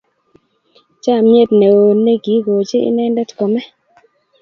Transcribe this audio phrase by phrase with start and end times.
[1.03, 3.61] Chamnyet ne o nigikochi inendet kome